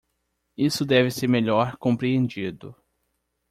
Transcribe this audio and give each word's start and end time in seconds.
Isso 0.57 0.83
deve 0.83 1.11
ser 1.11 1.27
melhor 1.27 1.77
compreendido. 1.77 2.75